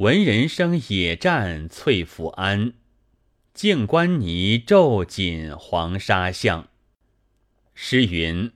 [0.00, 2.72] 闻人声野战翠府安，
[3.52, 6.70] 静观泥皱锦黄沙巷。
[7.74, 8.50] 诗云：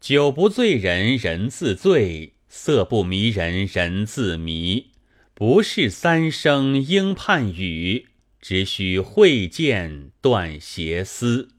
[0.00, 4.90] 酒不醉人人自醉，色不迷人人自迷。
[5.34, 8.08] 不是三生应判雨，
[8.40, 11.50] 只须会见断邪思。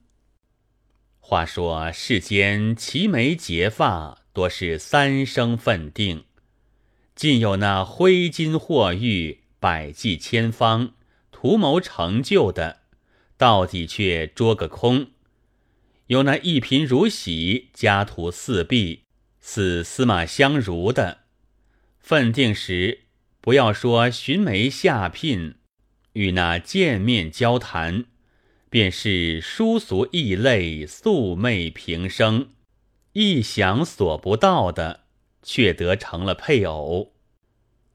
[1.18, 6.26] 话说世间齐眉结发，多是三生分定；
[7.22, 10.94] 尽有那挥金霍玉、百计千方、
[11.32, 12.80] 图谋成就的，
[13.38, 15.12] 到底却捉个空；
[16.08, 19.04] 有那一贫如洗、家徒四壁、
[19.40, 21.20] 似司马相如的，
[22.00, 23.02] 分定时。
[23.40, 25.54] 不要说寻媒下聘，
[26.14, 28.06] 与那见面交谈，
[28.68, 32.50] 便是疏俗异类、素昧平生，
[33.14, 35.02] 一想所不到的，
[35.44, 37.11] 却得成了配偶。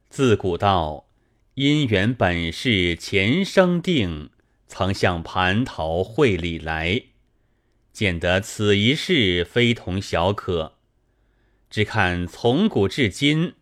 [0.09, 1.09] 自古道，
[1.57, 4.31] 姻缘本是前生定，
[4.67, 7.03] 曾向蟠桃会里来，
[7.93, 10.75] 见得此一事非同小可。
[11.69, 13.55] 只看从古至今。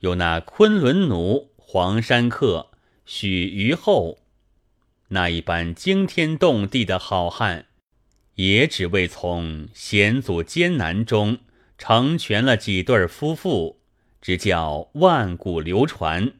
[0.00, 2.70] 有那昆仑奴、黄山客、
[3.06, 4.18] 许虞后，
[5.08, 7.66] 那一般惊天动地的好汉，
[8.34, 11.38] 也只为从险阻艰难中
[11.78, 13.80] 成全了几对夫妇，
[14.26, 16.32] 只叫万古流传。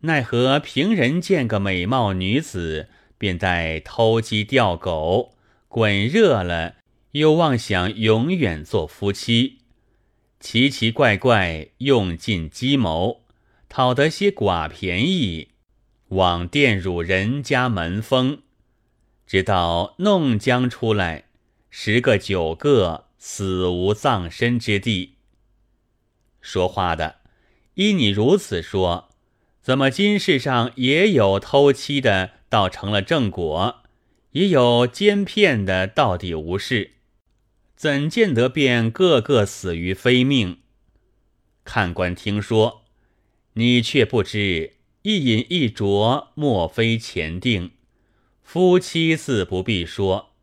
[0.00, 5.36] 奈何平人见个美貌女子，便待偷鸡钓狗，
[5.68, 6.74] 滚热了，
[7.12, 9.60] 又妄想永远做夫妻。
[10.40, 13.22] 奇奇怪怪，用尽计谋，
[13.68, 15.50] 讨得些寡便宜，
[16.08, 18.42] 枉玷辱人家门风，
[19.28, 21.26] 直到弄将出来，
[21.70, 25.13] 十个九个死无葬身之地。
[26.44, 27.16] 说话的，
[27.74, 29.08] 依你如此说，
[29.62, 33.82] 怎么今世上也有偷妻的，倒成了正果；
[34.32, 36.92] 也有奸骗的，到底无事。
[37.74, 40.58] 怎见得便个个死于非命？
[41.64, 42.84] 看官听说，
[43.54, 47.70] 你却不知一饮一啄，莫非前定。
[48.42, 50.34] 夫妻自不必说，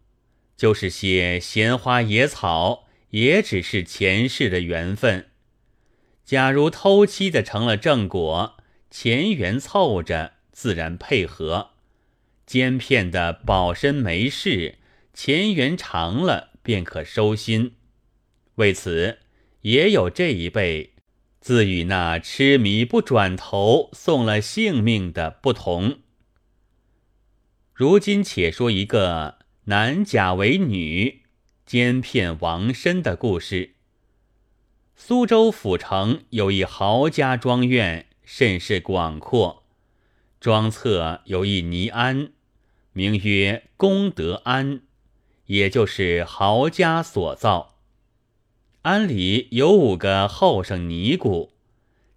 [0.57, 5.30] 就是些闲花野草，也只是前世的缘分。
[6.31, 8.55] 假如偷妻的成了正果，
[8.89, 11.71] 前缘凑着，自然配合；
[12.45, 14.77] 奸骗的保身没事，
[15.13, 16.51] 前缘长了。
[16.63, 17.73] 便可收心。
[18.55, 19.17] 为此，
[19.63, 20.93] 也有这一辈
[21.41, 25.99] 自与那痴迷不转头送了性命的不同。
[27.73, 31.23] 如今且说一个男假为女
[31.65, 33.75] 奸骗王身的故事。
[35.03, 39.63] 苏州府城有一豪家庄院，甚是广阔。
[40.39, 42.33] 庄侧有一尼庵，
[42.93, 44.81] 名曰功德庵。
[45.47, 47.79] 也就是豪家所造，
[48.83, 51.51] 庵里有五个后生尼姑，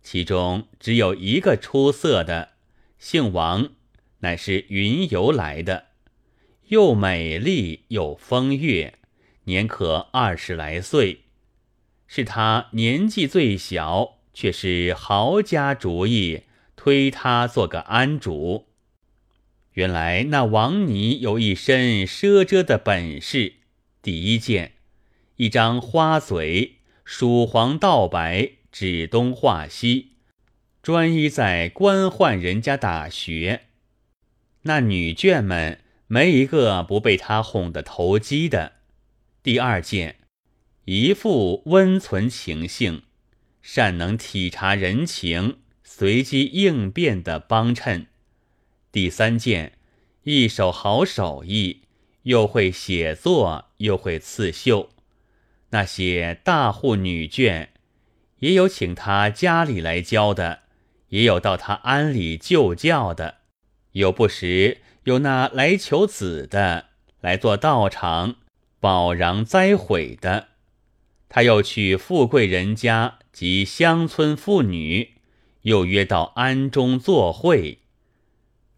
[0.03, 2.51] 其中只有一个出色的，
[2.99, 3.71] 姓王，
[4.19, 5.87] 乃是云游来的，
[6.69, 8.99] 又美丽又风月，
[9.45, 11.24] 年可二十来岁，
[12.07, 16.43] 是他年纪最小，却是豪家主意，
[16.77, 18.67] 推他做个安主。
[19.73, 23.55] 原来那王尼有一身奢遮的本事。
[24.01, 24.75] 第一件，
[25.37, 30.13] 一张花嘴，蜀黄道白，指东画西，
[30.83, 33.63] 专一在官宦人家打学。
[34.63, 38.73] 那女眷们没一个不被他哄得投机的。
[39.43, 40.17] 第二件，
[40.87, 43.05] 一副温存情性，
[43.63, 48.07] 善能体察人情，随机应变的帮衬。
[48.93, 49.79] 第三件，
[50.25, 51.85] 一手好手艺，
[52.25, 54.91] 又会写作，又会刺绣。
[55.71, 57.69] 那些大户女眷，
[58.41, 60.65] 也有请他家里来教的，
[61.09, 63.37] 也有到他庵里就教的，
[63.93, 66.89] 有不时有那来求子的，
[67.23, 68.37] 来做道场
[68.79, 70.49] 保禳栽毁的。
[71.29, 75.15] 他又去富贵人家及乡村妇女，
[75.63, 77.79] 又约到庵中作会。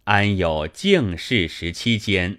[0.05, 2.39] 安有净室十七间，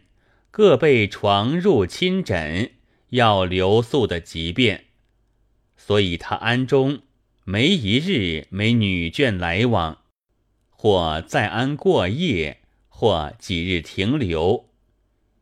[0.49, 2.71] 各备床褥亲枕，
[3.09, 4.85] 要留宿的急便，
[5.75, 7.01] 所以他庵中
[7.43, 9.99] 没一日没女眷来往，
[10.69, 14.69] 或在庵过夜，或几日停留。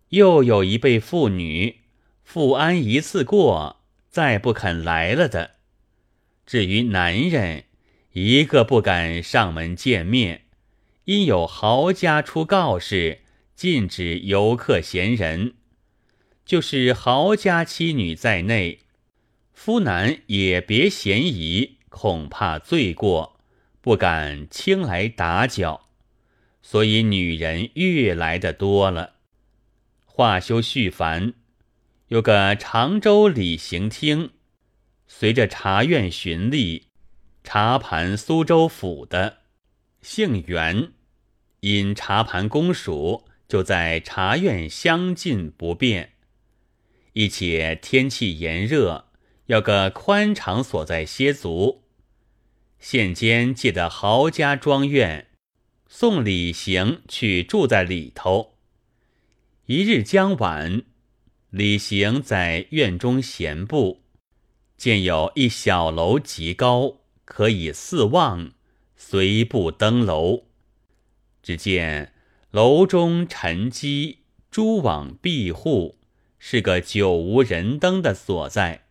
[0.10, 1.82] 又有一辈妇女，
[2.24, 3.84] 复安一次过，
[4.16, 5.56] 再不肯来了的。
[6.46, 7.66] 至于男人，
[8.14, 10.46] 一个不敢上门见面，
[11.04, 13.24] 因有豪家出告示，
[13.58, 15.56] 禁止游客闲人。
[16.46, 18.80] 就是豪家妻女在内，
[19.52, 23.38] 夫男也别嫌疑，恐怕罪过，
[23.82, 25.90] 不敢轻来打搅，
[26.62, 29.16] 所以女人越来的多了。
[30.06, 31.34] 话休续繁，
[32.16, 34.30] 有个常州李行厅，
[35.06, 36.84] 随着茶院巡历，
[37.44, 39.40] 茶盘苏州府的，
[40.02, 40.94] 姓袁，
[41.60, 46.14] 因茶盘公署就在茶院相近不便，
[47.12, 49.08] 一且天气炎热，
[49.48, 51.84] 要个宽敞所在歇足。
[52.80, 55.28] 现间借的豪家庄院，
[55.90, 58.56] 送李行去住在里头。
[59.66, 60.84] 一日将晚，
[61.58, 64.02] 李行在院中闲步，
[64.76, 68.52] 见有一小楼极高，可以四望，
[68.98, 70.48] 随步登楼。
[71.42, 72.12] 只见
[72.52, 74.18] 楼中沉积
[74.52, 75.98] 蛛网闭户，
[76.38, 78.88] 是个久无人登的所在。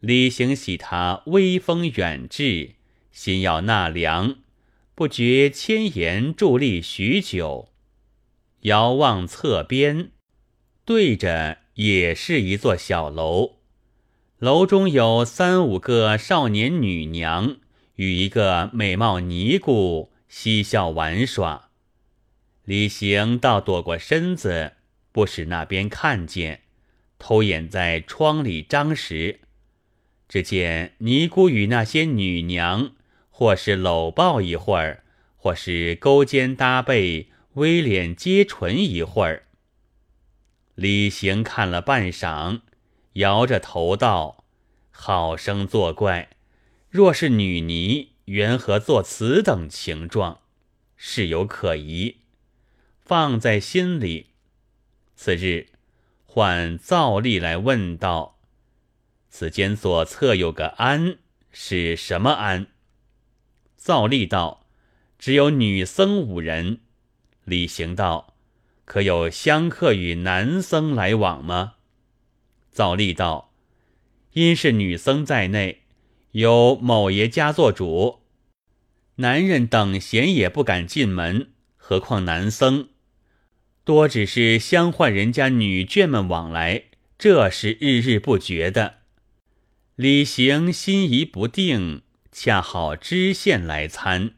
[0.00, 2.76] 李行喜他微风远至，
[3.12, 4.36] 心要纳凉，
[4.94, 7.68] 不觉千言伫立许久。
[8.60, 10.12] 遥望侧边，
[10.86, 13.56] 对着也是一座小楼，
[14.38, 17.56] 楼中有三五个少年女娘
[17.96, 21.70] 与一个美貌尼姑嬉笑玩耍。
[22.64, 24.74] 李行倒躲过身子，
[25.10, 26.60] 不使那边看见，
[27.18, 29.40] 偷眼在窗里张时，
[30.28, 32.92] 只见尼姑与那些女娘，
[33.28, 35.02] 或是搂抱一会儿，
[35.36, 37.26] 或是勾肩搭背。
[37.54, 39.45] 微脸接唇一会儿，
[40.76, 42.60] 李行看了半晌，
[43.14, 44.44] 摇着头道
[44.92, 46.28] ：“好生作怪！
[46.90, 50.40] 若是女尼，缘何做此等情状？
[50.94, 52.18] 事有可疑，
[53.00, 54.32] 放在心里。”
[55.16, 55.68] 次日，
[56.26, 58.38] 唤造例来问道
[59.30, 61.16] ：“此间左侧有个庵，
[61.50, 62.66] 是什么庵？”
[63.78, 64.66] 造例道
[65.18, 66.80] ：“只有女僧五人。”
[67.44, 68.34] 李行道
[68.86, 71.74] ：“可有香客与男僧来往吗？”
[72.72, 73.52] 造例道
[74.32, 75.82] ：“因是女僧在内，
[76.32, 78.20] 有某爷家做主，
[79.16, 82.88] 男人等闲也不敢进门，何况男僧？
[83.84, 86.84] 多只是相唤人家女眷们往来，
[87.18, 88.94] 这是日日不绝的。”
[89.96, 94.32] 李行心疑不定，恰好知县来参。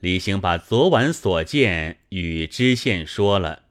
[0.00, 3.65] 李行把昨晚所见与知县说了，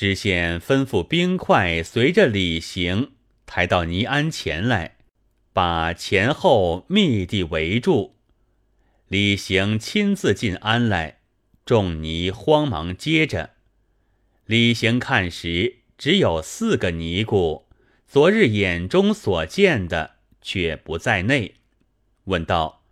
[0.00, 3.10] 知县吩咐兵快随着李行
[3.44, 4.96] 抬到泥庵前来，
[5.52, 8.16] 把前后密地围住。
[9.08, 11.18] 李行亲自进庵来，
[11.66, 13.50] 众尼慌忙接着。
[14.46, 17.66] 李行看时，只有四个尼姑，
[18.08, 21.56] 昨日眼中所见的却不在内，
[22.24, 22.84] 问道。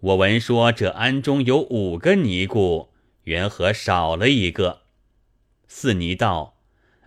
[0.00, 2.90] 我闻说这庵中有五个尼姑，
[3.24, 4.81] 缘何少了一个？
[5.74, 6.58] 四尼道：“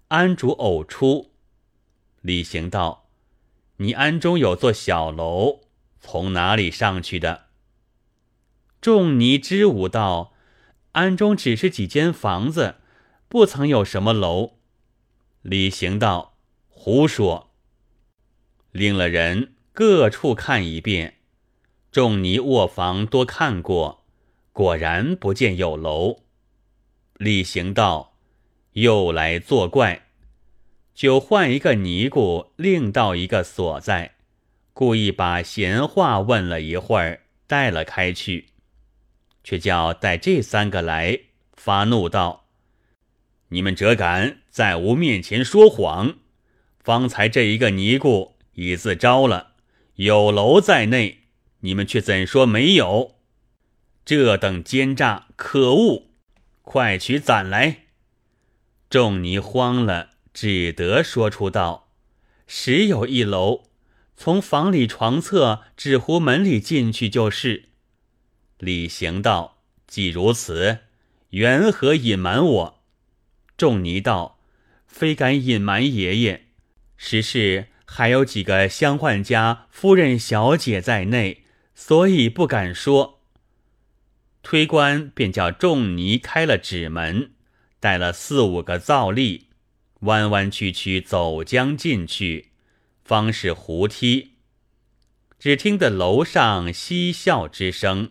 [0.09, 1.31] 安主偶出。”
[2.21, 3.07] 李行道
[3.77, 5.61] ：“你庵中有座小楼，
[6.01, 7.45] 从哪里上去的？”
[8.81, 10.33] 众尼支吾道
[10.93, 12.77] ：“庵中只是几间房子，
[13.29, 14.55] 不曾有什么楼。”
[15.43, 17.51] 李行道：“胡说！”
[18.73, 21.19] 领了人各处看一遍。
[21.91, 24.03] 众尼卧房多看过，
[24.51, 26.23] 果然不见有楼。
[27.13, 28.14] 李行道
[28.75, 30.07] 又来作怪，
[30.93, 34.15] 就换一个尼姑，另到一个所在，
[34.73, 38.49] 故意把闲话问了一会儿，带了开去，
[39.45, 41.19] 却叫带这三个来，
[41.53, 42.47] 发怒道
[43.47, 46.15] ：“你们怎敢在吾面前说谎？
[46.83, 49.53] 方才这一个尼姑已自招了，
[49.95, 51.19] 有楼在内。”
[51.61, 53.15] 你们却怎说没有？
[54.03, 56.09] 这等奸诈，可恶！
[56.61, 57.84] 快取攒来！
[58.89, 61.89] 众尼慌了，只得说出道
[62.47, 63.63] ：“时有一楼，
[64.15, 67.69] 从房里床侧纸糊门里进去就是。”
[68.59, 70.79] 李行道：“既如此，
[71.31, 72.83] 缘何隐瞒我？”
[73.57, 74.39] 众尼道
[74.87, 76.45] ：“非敢隐瞒爷爷，
[76.95, 81.41] 实是还有几个相宦家夫人、小姐在内。”
[81.77, 83.19] 所以不敢说。
[84.41, 87.31] 推官便叫仲尼开了纸门，
[87.85, 89.41] 带了四五个皂吏，
[89.99, 92.49] 弯弯曲曲走将进去，
[93.03, 94.31] 方是胡梯。
[95.37, 98.09] 只听得楼上嬉笑之声。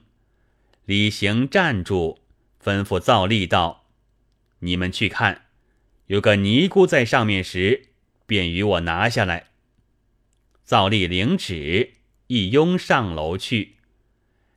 [0.85, 2.19] 李行站住，
[2.63, 3.89] 吩咐皂吏道
[4.63, 5.47] ：“你们去看，
[6.07, 7.89] 有个尼姑在上面时，
[8.27, 9.49] 便与我拿下来。”
[10.63, 11.95] 皂吏领旨，
[12.29, 13.75] 一拥上楼去，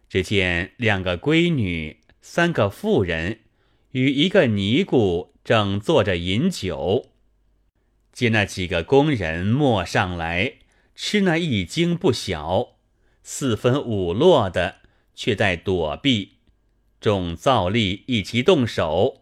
[0.08, 3.40] 只见两个闺女、三个妇人
[3.92, 7.12] 与一个尼姑正坐着饮酒。
[8.12, 10.54] 见那几个工人没上来，
[10.96, 12.78] 吃那一惊不小，
[13.22, 14.78] 四分五落的，
[15.14, 16.38] 却在躲避。
[17.00, 19.22] 众造吏一齐动手，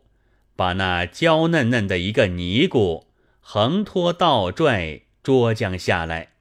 [0.55, 3.07] 把那娇嫩嫩的一个尼姑
[3.41, 6.35] 横拖倒拽捉将下来，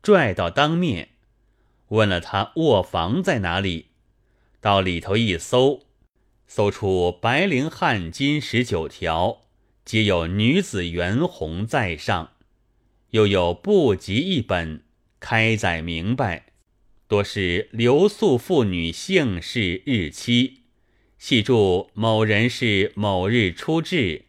[0.00, 1.08] 拽到当面，
[1.88, 3.88] 问了他卧房在哪里，
[4.60, 5.80] 到里头一搜，
[6.54, 9.40] 搜出白绫汗巾十九条。
[9.86, 12.32] 皆有女子袁红在上，
[13.12, 14.82] 又有布籍一本，
[15.18, 16.52] 开载明白，
[17.08, 20.58] 多是留宿妇女姓氏日期，
[21.16, 24.26] 系注某人是某日出至，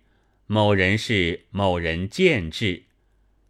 [0.48, 2.84] 某人是某人见至，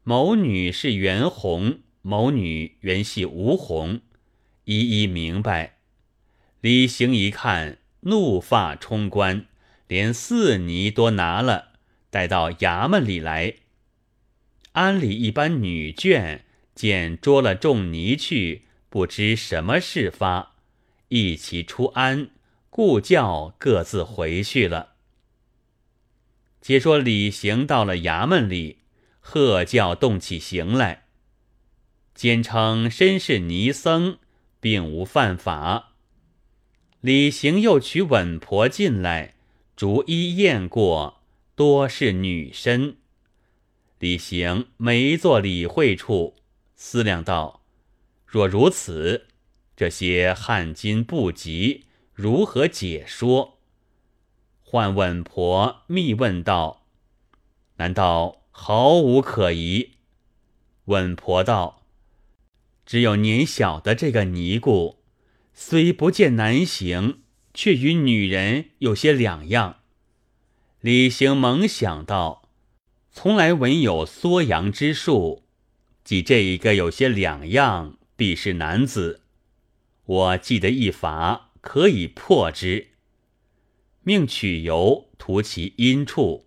[0.02, 4.02] 某女是袁红，某女原系吴红，
[4.66, 5.78] 一一明白。
[6.60, 9.46] 李行一看，怒发冲冠，
[9.88, 11.74] 连四泥都拿了。
[12.10, 13.56] 带到衙门里来，
[14.74, 16.42] 庵里一班女眷
[16.76, 20.54] 见捉了众尼去，不知什么事发，
[21.08, 22.30] 一齐出庵，
[22.70, 24.94] 故叫各自回去了。
[26.62, 28.80] 且说李行到了衙门里，
[29.20, 31.06] 喝叫动起刑来，
[32.14, 34.20] 坚称身是尼僧，
[34.60, 35.93] 并无犯法。
[37.04, 39.34] 李行又取稳婆进来，
[39.76, 41.20] 逐一验过。
[41.54, 42.96] 多是女身，
[44.00, 46.36] 李行没做理会处，
[46.78, 47.62] 思量道
[48.26, 49.26] ：“若如此，
[49.76, 51.84] 这些汗巾不及，
[52.14, 53.58] 如何解说？”
[54.64, 56.86] 唤稳婆密问道
[57.76, 59.96] ：“难道毫无可疑？”
[60.86, 61.84] 稳婆道
[62.86, 65.03] ：“只有年小的这个尼姑，
[65.54, 67.20] 虽不见男行，
[67.54, 69.80] 却与女人有些两样。”
[70.82, 72.50] 李行猛想到，
[73.12, 75.44] 从来闻有缩阳之术，
[76.04, 79.22] 即这一个有些两样，必是男子。
[80.06, 82.90] 我记得一法，可以破之。
[84.02, 86.46] 命取油涂其阴处，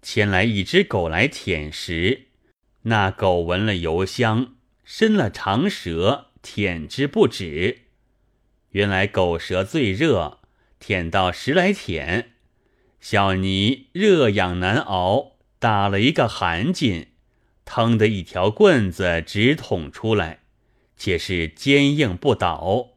[0.00, 2.28] 牵来一只狗来舔食，
[2.84, 7.82] 那狗闻了油香，伸了长舌舔之不止。
[8.72, 10.40] 原来狗舌最热，
[10.78, 12.32] 舔到十来舔。
[13.00, 17.06] 小尼热痒难熬，打了一个寒噤，
[17.64, 20.40] 腾的一条棍子直捅出来，
[20.96, 22.90] 且是坚硬不倒。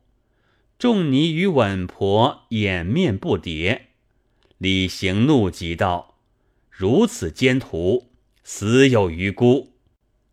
[0.78, 3.82] 众尼与稳婆掩面不迭。
[4.58, 6.20] 李行怒极道
[6.70, 8.12] ：“如此奸徒，
[8.44, 9.74] 死有余辜！”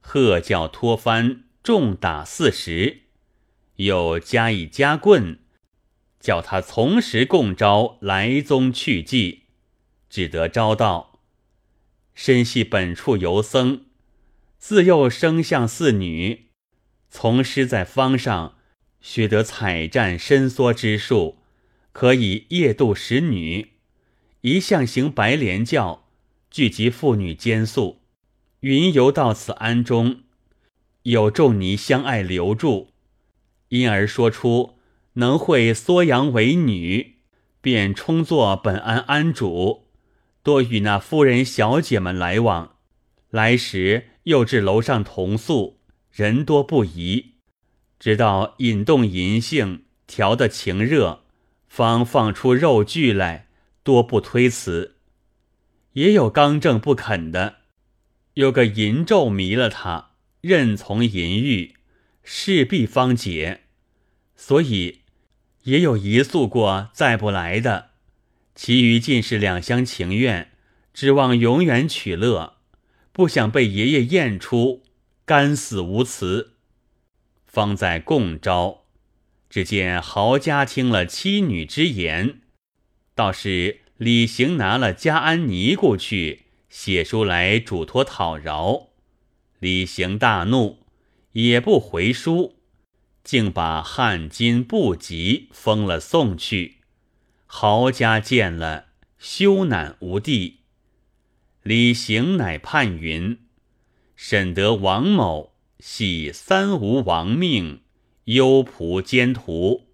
[0.01, 3.03] 喝叫拖翻，重打四十，
[3.85, 5.39] 又加以夹棍，
[6.21, 9.43] 叫他从实供招来宗去迹。
[10.09, 11.21] 只得招道
[12.15, 13.87] ：“身系本处游僧，
[14.59, 16.51] 自幼生相似女，
[17.09, 18.57] 从师在方上
[19.01, 21.39] 学得采战伸缩之术，
[21.93, 23.73] 可以夜渡使女。
[24.43, 26.07] 一向行白莲教，
[26.51, 28.01] 聚集妇女奸宿，
[28.61, 30.21] 云游到此庵中，
[31.05, 32.92] 有众尼相爱留住，
[33.73, 34.77] 因而说出
[35.15, 37.15] 能会缩阳为女，
[37.63, 39.89] 便充作本安安主。”
[40.45, 42.77] 多与那夫人小姐们来往，
[43.31, 45.79] 来时又至楼上同宿，
[46.11, 47.37] 人多不宜。
[47.99, 51.23] 直到引动淫性，调得情热，
[51.67, 53.47] 方放出肉具来，
[53.83, 54.97] 多不推辞。
[55.95, 57.59] 也有刚正不肯的，
[58.35, 60.11] 有个淫咒迷了他，
[60.43, 61.77] 任从淫欲，
[62.23, 63.63] 势必方解。
[64.37, 65.03] 所以
[65.65, 67.91] 也有一宿过再不来的。
[68.55, 70.53] 其余尽是两厢情愿，
[70.93, 72.57] 指望永远取乐，
[73.13, 74.83] 不想被爷爷验出，
[75.25, 76.55] 干死无辞。
[77.47, 78.85] 方在共招，
[79.49, 82.41] 只见豪家听了妻女之言，
[83.15, 88.89] 倒是李行拿了家安尼姑去写书来嘱托讨饶。
[89.61, 90.82] 李行大怒，
[91.33, 92.57] 也不回书，
[93.25, 96.79] 竟把汉巾布籍封了送去。
[97.47, 98.87] 豪家见了，
[99.19, 100.61] 羞赧无地。
[101.63, 103.39] 李行乃判云：
[104.17, 107.83] 审得王某系三无亡命，
[108.25, 109.89] 幽仆奸徒，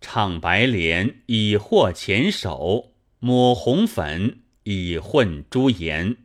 [0.00, 6.16] 唱白莲以获前手，抹红粉以混朱颜。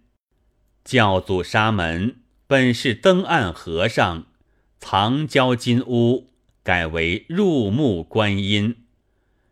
[0.84, 4.28] 教祖沙门本是登岸和尚，
[4.82, 6.32] 藏娇金屋，
[6.64, 8.76] 改为入木观音。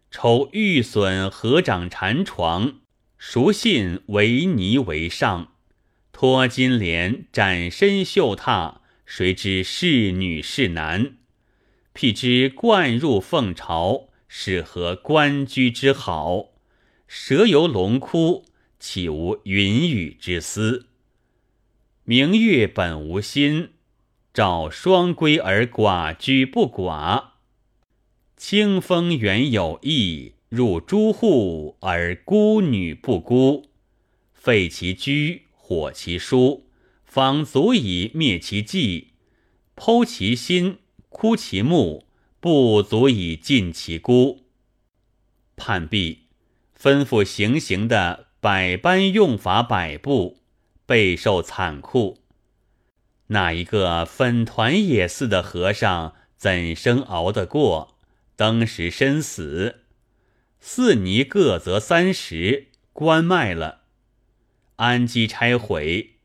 [0.10, 2.80] 抽玉笋合掌禅床，
[3.18, 5.54] 熟信为泥为上，
[6.12, 11.16] 脱金莲展身绣榻，谁知是女是男？
[11.94, 16.50] 辟之灌入凤巢，是何官居之好？
[17.08, 18.46] 蛇游龙窟，
[18.80, 20.88] 岂无云雨之思？
[22.04, 23.70] 明月本无心，
[24.34, 27.32] 照双归而寡居不寡；
[28.38, 33.70] 清风原有意，入朱户而孤女不孤。
[34.34, 36.68] 废其居，火其书，
[37.04, 39.14] 方足以灭其迹；
[39.76, 40.78] 剖其心，
[41.10, 42.06] 枯其木，
[42.40, 44.46] 不足以尽其孤。
[45.56, 46.26] 判毕，
[46.80, 50.38] 吩咐行刑的百般用法百步。
[50.86, 52.18] 备受惨酷，
[53.32, 57.98] 那一个粉团也似的和尚怎生熬得过？
[58.36, 59.82] 当时身死，
[60.60, 63.82] 四尼各则三十，关卖了。
[64.78, 66.16] 安基拆毁，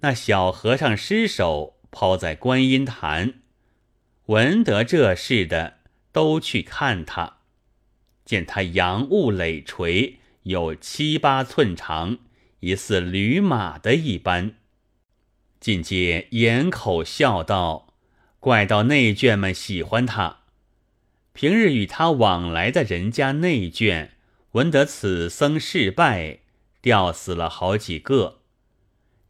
[0.00, 3.40] 那小和尚尸首抛在观音坛，
[4.26, 5.78] 闻得这事的
[6.12, 7.38] 都去看他，
[8.24, 12.18] 见他阳物累垂，有七八寸长。
[12.60, 14.56] 疑似驴马的一般，
[15.60, 17.94] 尽皆掩口笑道
[18.40, 20.38] ：“怪到内眷们喜欢他。
[21.32, 24.10] 平日与他往来的人家内眷，
[24.52, 26.40] 闻得此僧事败，
[26.80, 28.40] 吊死了好几个。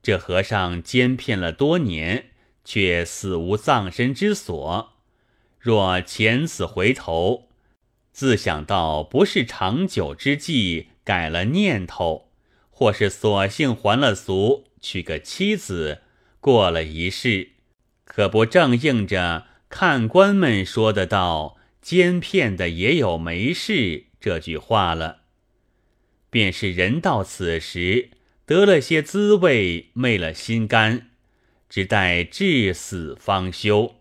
[0.03, 2.31] 这和尚奸骗了多年，
[2.65, 4.93] 却死无葬身之所。
[5.59, 7.49] 若遣死回头，
[8.13, 12.25] 自想到不是长久之计，改了念头。”
[12.79, 16.03] 或是索性还了俗，娶个妻子，
[16.47, 17.49] 过了一世，
[18.05, 25.23] 可不正应着看官们说的道：“奸骗的也有没事”这句话了。
[26.31, 28.11] 便是人到此时，
[28.45, 31.09] 得了些滋味，昧了心肝，
[31.69, 33.97] 只待至死方休。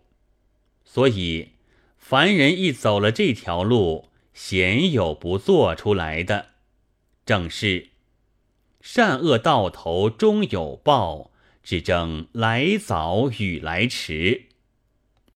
[0.84, 1.48] 所以，
[1.98, 6.50] 凡人一走了这条路，鲜有不做出来的，
[7.24, 7.88] 正是。
[8.80, 11.32] 善恶到头终有报，
[11.66, 14.44] 只争来早与来迟。